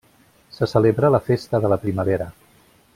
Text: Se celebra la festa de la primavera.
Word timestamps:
Se 0.55 0.67
celebra 0.71 1.11
la 1.15 1.19
festa 1.27 1.59
de 1.59 1.73
la 1.75 1.81
primavera. 1.85 2.33